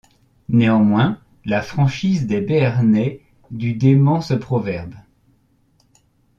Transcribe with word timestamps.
Néanmoins, 0.49 1.19
la 1.45 1.61
franchise 1.61 2.25
des 2.25 2.41
Béarnais 2.41 3.21
du 3.51 3.73
dément 3.75 4.19
ce 4.19 4.33
proverbe. 4.33 4.95